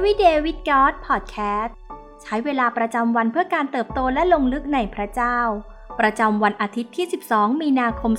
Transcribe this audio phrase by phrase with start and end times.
[0.00, 1.72] Everyday with God Podcast
[2.22, 5.38] ใช้เวลาประจำวันเพื่อการเติบโตและลงลึกในพระเจ้า
[6.00, 8.12] ประจำวันอาทิตย์ที่ 12 มีนาคม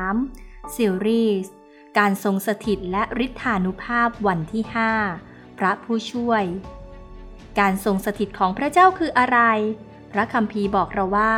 [0.00, 1.52] 2023 ซีรีส์
[1.98, 4.64] การทรงสถิตและฤทธานุภาพวันที่
[5.10, 6.44] 5 พระผู้ช่วย
[7.60, 9.38] การทรงสถิตของพระเจ้าคืออะไร
[10.12, 11.34] พระคัมภีร์บอกเราว่า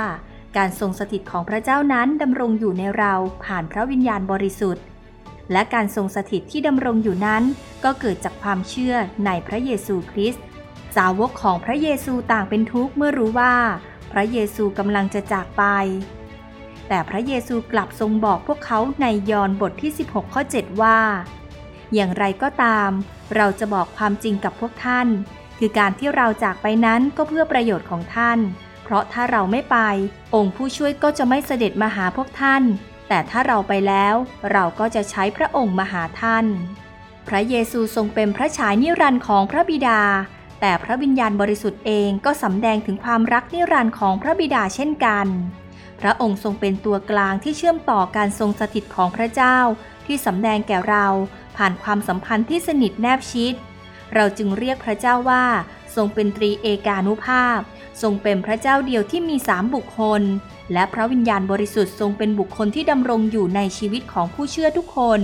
[0.57, 4.85] การทรงสถิตของพระเจ้านั้นดำรงอยู่ในเราผ่านพระวิญญาณบริสุทธิ์
[5.52, 7.43] และการทรงสถิตที่ดำรงอยู่นั้น
[7.84, 8.94] ก็เกิดจากความเชื่อ
[9.26, 10.44] ในพระเยซูคริสต์
[10.96, 13.54] สาวกของพระเยซูต่างเป็นทุกข์เมื่อรู้ว่า
[14.12, 15.64] พระเยซูกำลังจะจากไป
[16.89, 20.98] แต่พระเยซูกลับทรงบอกพวกเขาในยอห์นบทที่ 16 ข้อ 7 ว่า
[21.95, 22.90] อย่างไรก็ตาม
[23.36, 25.08] เราจะบอกความจริงกับพวกท่าน
[25.58, 28.39] คือการที่เราจากไปนั้นก็เพื่อประโยชน์ของท่าน
[28.82, 29.76] เพราะถ้าเราไม่ไป
[30.34, 32.62] องค์ผู้ช่วยก็จะไม่เสด็จมาหาพวกท่าน
[33.08, 34.14] แต่ถ้าเราไปแล้ว
[34.53, 36.47] เราก็จะใช้พระองค์มาหาท่าน
[37.28, 40.01] พระเยซูทรงเป็นพระฉายนิรันดร์ของพระบิดา
[40.61, 45.27] แต่พระวิญญาณบริสุทธิ์เองก็สำแดงถึงความรักนิรันดร์ของพระบิดาเช่นกัน
[46.01, 49.59] พระองค์ทรงเป็นตัวกลางที่เชื่อมต่อการทรงสถิตของพระเจ้า
[50.06, 51.06] ที่สำแดงแก่เรา
[51.56, 53.55] ผ่านความสัมพันธ์ที่สนิทแนบชิด
[54.15, 55.45] เราจึงเรียกพระเจ้าว่า
[55.97, 57.61] ทรงเป็นตรีเอกานุภาพ
[58.03, 60.23] ทรงเป็นพระเจ้าเดียวที่มีสามบุคคล
[60.73, 65.20] และพระวิญญาณบริสุทธิ์ทรงเป็นบุคคลที่ดำรงอยู่ในชีวิตของผู้เชื่อทุกคน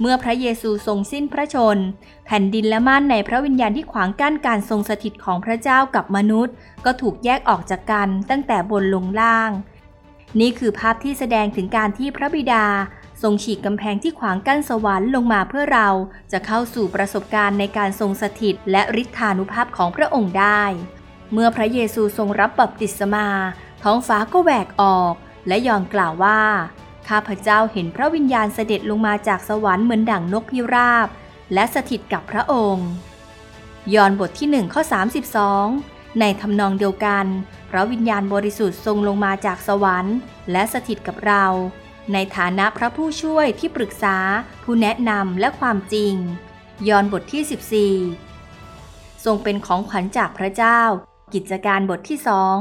[0.00, 1.78] เมื่อพระเยซูทรงสิ้นพระชน
[2.26, 9.50] แผ่นดินและม่านในพระวิญญาณที่ขวางกั้นการทรงสถิตของพระเจ้ากับมนุษย์ ก็ถูกแยกออกจากกันตั้งแต่บนลงล่าง
[10.40, 12.64] นี่คือภาพที่แสดงถึงการที่พระบิดา
[13.22, 15.88] ทรงฉีกกำแพงที่ขวางกั้นสวรรค์ลงมาเพื่อเรา
[16.32, 20.62] จะเข้าสู่ประสบการณ์ในการทรงสถิตและฤทธานุภาพของพระองค์ได้
[21.32, 23.28] เมื่อพระเยซูทรงรับบัพติศมา
[23.82, 25.14] ท้องฟ้าก็แหวกออก
[25.48, 26.40] และยอนกล่าวว่า
[27.08, 31.08] ข้าพเจ้าเห็นพระวิญญาณเสด็จลงมาจากสวรรค์เหมือนดั่งนกพิราบ
[31.54, 32.88] และสถิตกับพระองค์
[33.94, 34.82] ยอนบทที่หนึ่งข้อ
[35.50, 37.26] 32 ในทำนองเดียวกัน
[37.70, 40.16] พระวิญญาณบริสุทธิ์ทรงลงมาจากสวรรค์
[40.52, 41.44] และสถิตกับเรา
[42.12, 44.16] ในฐานะพระผู้ช่วยที่ปรึกษา
[44.62, 46.14] ผู้แนะนำและความจริง
[46.88, 50.80] ยอนบทที่ 14 ทรงเป็นของขวัญจากพระเจ้า
[51.34, 52.56] กิจการบทที่สอง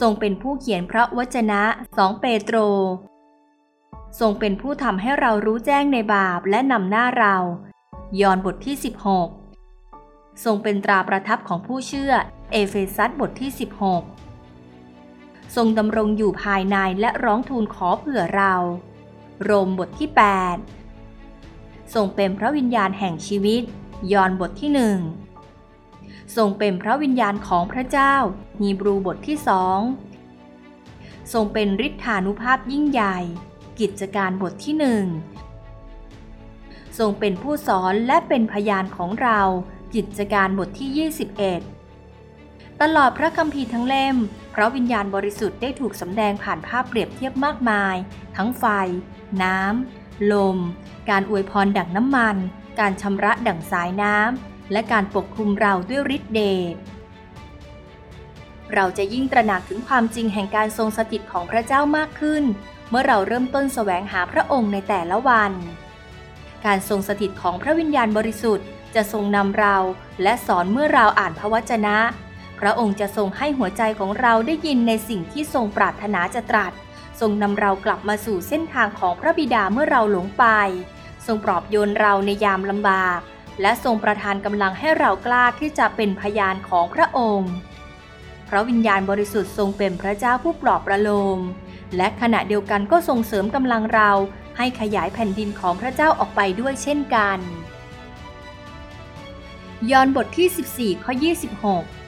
[0.00, 1.62] ทรงเป็นผู้เขียนพระวจนะ
[1.96, 2.56] สองเปโตร
[4.20, 7.36] ทรงเป็นผู้ทำให้เรารู้แจ้งในบาปและนำหน้าเรา
[8.20, 8.76] ยอห์นบทที่
[9.58, 12.12] 16 ทรงเป็นตราประทับของผู้เชื่อ
[12.52, 13.50] เอเฟซัสบทที่
[13.84, 14.11] 16
[15.54, 18.54] ทรงดำรงอยู่ภายในและร้องทูลขอเผื่อเรา
[19.44, 20.08] โรมบทที่
[21.00, 23.62] 8 ทรงเป็นพระวิญญาณแห่งชีวิต
[24.12, 24.98] ยอห์นบทที่หนึ่ง
[26.36, 28.14] ทรงเป็นพระวิญญาณของพระเจ้า
[28.58, 29.78] ฮีบรูบทที่สอง
[31.32, 33.18] ทรงเป็นฤทธานุภาพยิ่งใหญ่
[33.80, 35.04] กิจการบทที่หนึ่ง
[36.98, 39.40] ทรงเป็นผู้สอนและเป็นพยานของเรา
[39.94, 41.10] กิจการบทที่
[41.50, 41.81] 21
[42.86, 44.16] ตลอดพระคัมภีร์ทั้งเล่ม
[44.54, 47.96] พระวิญญาณบริสุทธิ์ได้ถูกสำแดงผ่านภาพเปรียบเทียบมากมาย
[48.36, 48.64] ทั้งไฟ
[49.42, 50.58] น้ำ ลม
[51.10, 52.36] การอวยพรดั่งน้ำมัน
[52.80, 56.40] การชำระดั่งสายน้ำ และการปกคลุมเราด้วยฤทธิเด
[56.72, 56.74] ช
[58.74, 62.44] เราจะยิ่งตระหนักถึงความจริงแห่งการทรงสถิตของพระเจ้ามากขึ้น
[62.90, 65.52] เมื่อเราเริ่มต้นแสวงหาพระองค์ในแต่ละวัน
[66.64, 69.76] การทรงสถิตของพระวิญญาณบริสุทธิ์จะทรงนำเรา
[70.22, 71.98] และสอนเมื่อเราอ่านพระวจนะ
[72.64, 76.72] พระองค์จะทรงให้หัวใจของเราได้ยินในสิ่งที่ทรงปรารถนาจะตรัส
[77.20, 80.44] ทรงนำเรากลับมาสู่เส้นทางของพระบิดาเมื่อเราหลงไป
[81.26, 83.20] ทรงปลอบโยนเราในยามลำบาก
[83.60, 87.52] และทรงประทานกำลังให้เรากล้าที่จะเป็นพยานของพระองค์
[88.48, 91.38] พระวิญญาณบริสุทธิ์ทรงเป็นพระเจ้าผู้ปลอบประโลม
[91.96, 94.10] และขณะเดียวกันก็ทรงเสริมกำลังเรา
[94.56, 97.38] ให้ขยายแผ่นดินของพระเจ้าออกไปด้วยเช่นกัน
[99.90, 102.01] ยอห์นบทที่ 14 ข้อ 26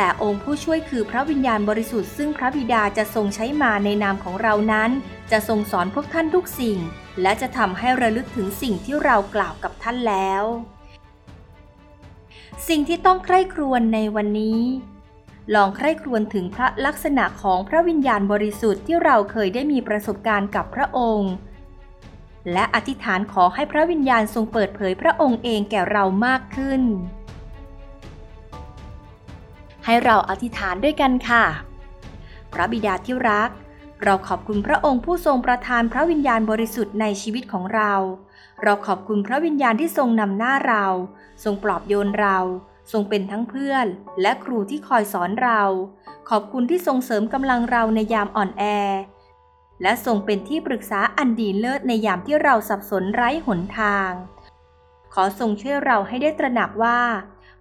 [0.00, 4.90] แต่องค์ผู้ช่วยคือพระวิญญาณบริสุทธิ์ซึ่งพระบิดาจะทรงใช้มาในนามของเรานั้น
[5.30, 6.78] จะทรงสอนพวกท่านทุกสิ่ง
[7.22, 10.44] และจะทำให้ระลึกถึงสิ่งที่เรากล่าวกับท่านแล้ว
[12.68, 14.60] สิ่งที่ต้องใคร่ครวญในวันนี้
[15.54, 21.32] ลองใคร่ครวญถึงพระลักษณะของพระวิญญาณบริสุทธิ์ที่เราเคยได้มีประสบการณ์กับพระองค์
[22.52, 26.82] และอธิษฐานขอให้พระวิญญาณทรงเปิดเผยพระองค์เองแก่เรามากขึ้น
[29.84, 31.44] ให้เราอธิษฐานด้วยกันค่ะ
[32.52, 33.50] พระบิดาที่รัก
[34.04, 37.92] เราขอบคุณพระองค์ผู้ทรงประทานพระวิญญาณบริสุทธิ์ในชีวิตของเรา
[38.62, 40.84] เราขอบคุณพระวิญญาณที่ทรงนำหน้าเรา
[41.44, 42.38] ทรงปลอบโยนเรา
[42.92, 43.86] ทรงเป็นทั้งเพื่อน
[44.20, 45.62] และครูที่คอยสอนเรา
[46.30, 48.64] ขอบคุณที่ทรงเสริมกำลังเราในยามอ่อนแอ
[49.82, 54.10] และทรงเป็นที่ปรึกษาอันดีเลิศในยามที่เราสับสนไร้หนทาง
[55.14, 57.00] ขอทรงช่วยเราให้ได้ตระหนักว่า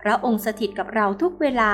[0.08, 1.74] ระองค์สถิตกับเราทุกเวลา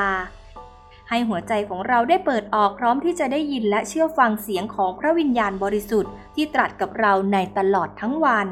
[1.10, 8.50] ให้หัวใจของเราได้เปิดออกพร้อมที่จะได้ยินและเชื่อฟังเสียงของพระวิญญาณบริสุทธิ์ที่ตรัสกับเราในตลอดทั้งวัน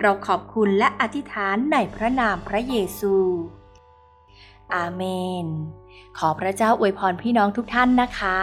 [0.00, 3.14] เราขอบคุณและอธิษฐานในพระนามพระเยซู
[4.74, 5.02] อาเม
[5.44, 5.46] น
[6.18, 8.38] ขอพระเจ้าอวยพรพี่น้องทุกท่านนะคะ